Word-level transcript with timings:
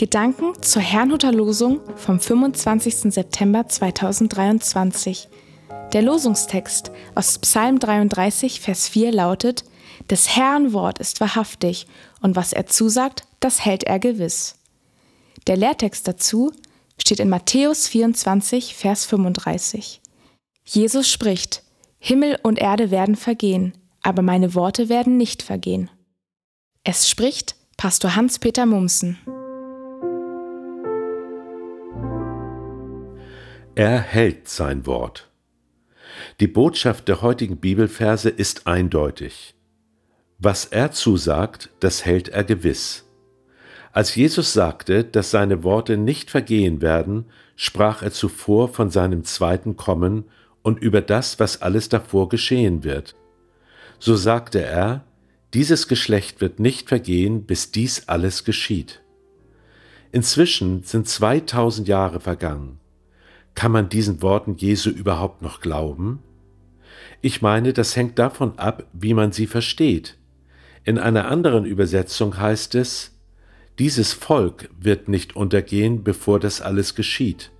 Gedanken 0.00 0.54
zur 0.62 0.80
Herrnhuter 0.80 1.30
Losung 1.30 1.82
vom 1.94 2.18
25. 2.20 3.12
September 3.12 3.68
2023. 3.68 5.28
Der 5.92 6.00
Losungstext 6.00 6.90
aus 7.14 7.38
Psalm 7.38 7.78
33, 7.78 8.62
Vers 8.62 8.88
4 8.88 9.12
lautet, 9.12 9.62
Des 10.08 10.34
Herrn 10.34 10.72
Wort 10.72 10.98
ist 11.00 11.20
wahrhaftig, 11.20 11.86
und 12.22 12.34
was 12.34 12.54
er 12.54 12.64
zusagt, 12.64 13.26
das 13.40 13.62
hält 13.62 13.84
er 13.84 13.98
gewiss. 13.98 14.56
Der 15.46 15.58
Lehrtext 15.58 16.08
dazu 16.08 16.50
steht 16.96 17.20
in 17.20 17.28
Matthäus 17.28 17.86
24, 17.86 18.74
Vers 18.74 19.04
35. 19.04 20.00
Jesus 20.64 21.10
spricht, 21.10 21.62
Himmel 21.98 22.38
und 22.42 22.58
Erde 22.58 22.90
werden 22.90 23.16
vergehen, 23.16 23.76
aber 24.00 24.22
meine 24.22 24.54
Worte 24.54 24.88
werden 24.88 25.18
nicht 25.18 25.42
vergehen. 25.42 25.90
Es 26.84 27.06
spricht 27.10 27.54
Pastor 27.76 28.16
Hans-Peter 28.16 28.64
Mumsen. 28.64 29.18
Er 33.76 34.00
hält 34.00 34.48
sein 34.48 34.84
Wort. 34.84 35.30
Die 36.40 36.48
Botschaft 36.48 37.06
der 37.06 37.22
heutigen 37.22 37.58
Bibelverse 37.58 38.28
ist 38.28 38.66
eindeutig. 38.66 39.54
Was 40.38 40.64
er 40.64 40.90
zusagt, 40.90 41.70
das 41.78 42.04
hält 42.04 42.30
er 42.30 42.42
gewiss. 42.42 43.04
Als 43.92 44.16
Jesus 44.16 44.52
sagte, 44.52 45.04
dass 45.04 45.30
seine 45.30 45.62
Worte 45.62 45.96
nicht 45.96 46.32
vergehen 46.32 46.82
werden, 46.82 47.26
sprach 47.54 48.02
er 48.02 48.10
zuvor 48.10 48.68
von 48.68 48.90
seinem 48.90 49.22
zweiten 49.22 49.76
Kommen 49.76 50.24
und 50.62 50.80
über 50.82 51.00
das, 51.00 51.38
was 51.38 51.62
alles 51.62 51.88
davor 51.88 52.28
geschehen 52.28 52.82
wird. 52.82 53.14
So 54.00 54.16
sagte 54.16 54.62
er, 54.62 55.04
dieses 55.54 55.86
Geschlecht 55.86 56.40
wird 56.40 56.58
nicht 56.58 56.88
vergehen, 56.88 57.44
bis 57.44 57.70
dies 57.70 58.08
alles 58.08 58.44
geschieht. 58.44 59.00
Inzwischen 60.10 60.82
sind 60.82 61.08
2000 61.08 61.86
Jahre 61.86 62.18
vergangen. 62.18 62.79
Kann 63.54 63.72
man 63.72 63.88
diesen 63.88 64.22
Worten 64.22 64.56
Jesu 64.56 64.90
überhaupt 64.90 65.42
noch 65.42 65.60
glauben? 65.60 66.20
Ich 67.20 67.42
meine, 67.42 67.72
das 67.72 67.96
hängt 67.96 68.18
davon 68.18 68.58
ab, 68.58 68.86
wie 68.92 69.14
man 69.14 69.32
sie 69.32 69.46
versteht. 69.46 70.16
In 70.84 70.98
einer 70.98 71.28
anderen 71.28 71.64
Übersetzung 71.66 72.38
heißt 72.38 72.74
es, 72.74 73.18
dieses 73.78 74.12
Volk 74.12 74.70
wird 74.78 75.08
nicht 75.08 75.36
untergehen, 75.36 76.02
bevor 76.02 76.40
das 76.40 76.60
alles 76.60 76.94
geschieht. 76.94 77.50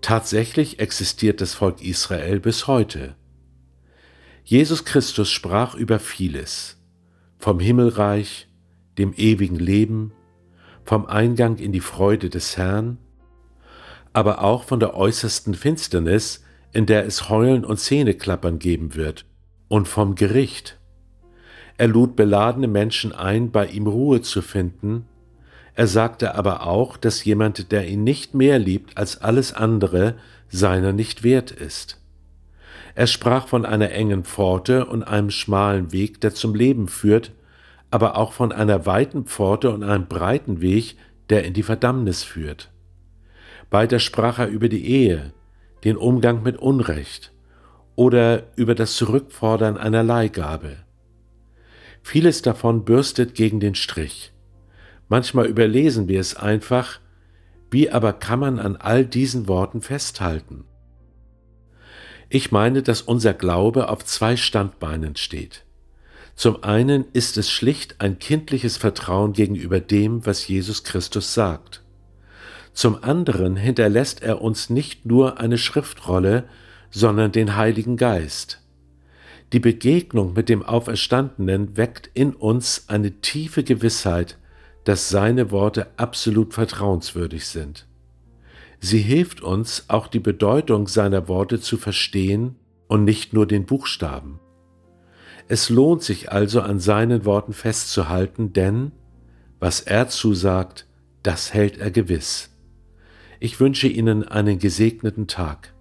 Tatsächlich 0.00 0.78
existiert 0.78 1.40
das 1.40 1.54
Volk 1.54 1.82
Israel 1.82 2.40
bis 2.40 2.66
heute. 2.66 3.16
Jesus 4.44 4.84
Christus 4.84 5.30
sprach 5.30 5.74
über 5.74 5.98
vieles, 5.98 6.80
vom 7.38 7.60
Himmelreich, 7.60 8.48
dem 8.98 9.12
ewigen 9.14 9.56
Leben, 9.56 10.12
vom 10.84 11.06
Eingang 11.06 11.56
in 11.56 11.72
die 11.72 11.80
Freude 11.80 12.30
des 12.30 12.56
Herrn, 12.56 12.98
aber 14.16 14.42
auch 14.42 14.64
von 14.64 14.80
der 14.80 14.96
äußersten 14.96 15.52
Finsternis, 15.52 16.42
in 16.72 16.86
der 16.86 17.04
es 17.04 17.28
Heulen 17.28 17.66
und 17.66 17.78
Zähneklappern 17.78 18.58
geben 18.58 18.94
wird, 18.94 19.26
und 19.68 19.88
vom 19.88 20.14
Gericht. 20.14 20.78
Er 21.76 21.88
lud 21.88 22.16
beladene 22.16 22.66
Menschen 22.66 23.12
ein, 23.12 23.50
bei 23.50 23.66
ihm 23.66 23.86
Ruhe 23.86 24.22
zu 24.22 24.40
finden, 24.40 25.04
er 25.74 25.86
sagte 25.86 26.34
aber 26.34 26.66
auch, 26.66 26.96
dass 26.96 27.26
jemand, 27.26 27.70
der 27.72 27.86
ihn 27.86 28.04
nicht 28.04 28.32
mehr 28.32 28.58
liebt 28.58 28.96
als 28.96 29.20
alles 29.20 29.52
andere, 29.52 30.14
seiner 30.48 30.94
nicht 30.94 31.22
wert 31.22 31.50
ist. 31.50 32.00
Er 32.94 33.06
sprach 33.06 33.46
von 33.46 33.66
einer 33.66 33.90
engen 33.90 34.24
Pforte 34.24 34.86
und 34.86 35.02
einem 35.02 35.28
schmalen 35.28 35.92
Weg, 35.92 36.22
der 36.22 36.32
zum 36.32 36.54
Leben 36.54 36.88
führt, 36.88 37.32
aber 37.90 38.16
auch 38.16 38.32
von 38.32 38.50
einer 38.50 38.86
weiten 38.86 39.26
Pforte 39.26 39.70
und 39.70 39.82
einem 39.82 40.06
breiten 40.06 40.62
Weg, 40.62 40.96
der 41.28 41.44
in 41.44 41.52
die 41.52 41.62
Verdammnis 41.62 42.22
führt. 42.22 42.70
Weiter 43.70 43.98
sprach 43.98 44.38
er 44.38 44.48
über 44.48 44.68
die 44.68 44.86
Ehe, 44.86 45.32
den 45.84 45.96
Umgang 45.96 46.42
mit 46.42 46.58
Unrecht 46.58 47.32
oder 47.94 48.44
über 48.56 48.74
das 48.74 48.96
Zurückfordern 48.96 49.76
einer 49.76 50.02
Leihgabe. 50.02 50.76
Vieles 52.02 52.42
davon 52.42 52.84
bürstet 52.84 53.34
gegen 53.34 53.58
den 53.58 53.74
Strich. 53.74 54.32
Manchmal 55.08 55.46
überlesen 55.46 56.08
wir 56.08 56.20
es 56.20 56.36
einfach, 56.36 57.00
wie 57.70 57.90
aber 57.90 58.12
kann 58.12 58.38
man 58.38 58.58
an 58.58 58.76
all 58.76 59.04
diesen 59.04 59.48
Worten 59.48 59.80
festhalten? 59.82 60.64
Ich 62.28 62.52
meine, 62.52 62.82
dass 62.82 63.02
unser 63.02 63.34
Glaube 63.34 63.88
auf 63.88 64.04
zwei 64.04 64.36
Standbeinen 64.36 65.16
steht. 65.16 65.64
Zum 66.34 66.62
einen 66.64 67.06
ist 67.12 67.38
es 67.38 67.50
schlicht 67.50 68.00
ein 68.00 68.18
kindliches 68.18 68.76
Vertrauen 68.76 69.32
gegenüber 69.32 69.80
dem, 69.80 70.26
was 70.26 70.46
Jesus 70.46 70.84
Christus 70.84 71.34
sagt. 71.34 71.82
Zum 72.76 73.02
anderen 73.02 73.56
hinterlässt 73.56 74.22
er 74.22 74.42
uns 74.42 74.68
nicht 74.68 75.06
nur 75.06 75.40
eine 75.40 75.56
Schriftrolle, 75.56 76.44
sondern 76.90 77.32
den 77.32 77.56
Heiligen 77.56 77.96
Geist. 77.96 78.60
Die 79.54 79.60
Begegnung 79.60 80.34
mit 80.34 80.50
dem 80.50 80.62
Auferstandenen 80.62 81.78
weckt 81.78 82.10
in 82.12 82.34
uns 82.34 82.84
eine 82.88 83.12
tiefe 83.22 83.64
Gewissheit, 83.64 84.36
dass 84.84 85.08
seine 85.08 85.50
Worte 85.50 85.86
absolut 85.96 86.52
vertrauenswürdig 86.52 87.46
sind. 87.46 87.86
Sie 88.78 88.98
hilft 88.98 89.40
uns, 89.40 89.86
auch 89.88 90.06
die 90.06 90.20
Bedeutung 90.20 90.86
seiner 90.86 91.28
Worte 91.28 91.58
zu 91.58 91.78
verstehen 91.78 92.56
und 92.88 93.04
nicht 93.04 93.32
nur 93.32 93.46
den 93.46 93.64
Buchstaben. 93.64 94.38
Es 95.48 95.70
lohnt 95.70 96.02
sich 96.02 96.30
also 96.30 96.60
an 96.60 96.78
seinen 96.78 97.24
Worten 97.24 97.54
festzuhalten, 97.54 98.52
denn 98.52 98.92
was 99.60 99.80
er 99.80 100.08
zusagt, 100.08 100.86
das 101.22 101.54
hält 101.54 101.78
er 101.78 101.90
gewiss. 101.90 102.50
Ich 103.40 103.60
wünsche 103.60 103.88
Ihnen 103.88 104.26
einen 104.26 104.58
gesegneten 104.58 105.26
Tag. 105.26 105.74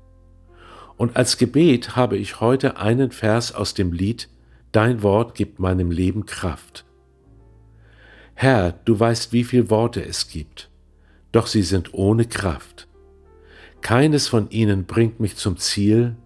Und 0.98 1.16
als 1.16 1.38
Gebet 1.38 1.96
habe 1.96 2.18
ich 2.18 2.40
heute 2.40 2.78
einen 2.78 3.12
Vers 3.12 3.54
aus 3.54 3.74
dem 3.74 3.92
Lied 3.92 4.30
Dein 4.72 5.04
Wort 5.04 5.36
gibt 5.36 5.60
meinem 5.60 5.90
Leben 5.90 6.26
Kraft. 6.26 6.84
Herr, 8.34 8.74
du 8.84 9.00
weißt, 9.00 9.32
wie 9.32 9.46
viel 9.46 9.70
Worte 9.70 10.04
es 10.04 10.28
gibt, 10.28 10.70
doch 11.32 11.48
sie 11.48 11.64
sind 11.64 11.94
ohne 11.94 12.26
Kraft. 12.26 12.90
Keines 13.80 14.28
von 14.28 14.50
ihnen 14.50 14.86
bringt 14.86 15.22
mich 15.22 15.38
zum 15.38 15.56
Ziel, 15.58 16.18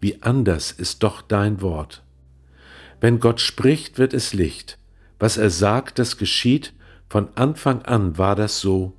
wie 0.00 0.22
anders 0.22 0.72
ist 0.72 1.02
doch 1.02 1.20
dein 1.20 1.60
Wort. 1.60 2.02
Wenn 3.00 3.20
Gott 3.20 3.40
spricht, 3.40 3.98
wird 3.98 4.14
es 4.14 4.32
Licht. 4.32 4.78
Was 5.18 5.36
er 5.36 5.50
sagt, 5.50 5.98
das 5.98 6.16
geschieht. 6.16 6.72
Von 7.08 7.28
Anfang 7.34 7.82
an 7.82 8.16
war 8.16 8.36
das 8.36 8.60
so. 8.60 8.94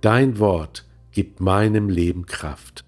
Dein 0.00 0.38
Wort 0.38 0.87
gibt 1.18 1.40
meinem 1.40 1.88
Leben 1.88 2.26
Kraft. 2.26 2.84